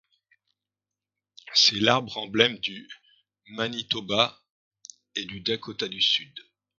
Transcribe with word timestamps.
C'est 1.53 1.79
l'arbre 1.79 2.17
emblème 2.17 2.57
du 2.57 2.89
Manitoba 3.49 4.35
et 5.13 5.25
du 5.25 5.41
Dakota 5.41 5.87
du 5.87 6.01
Sud. 6.01 6.33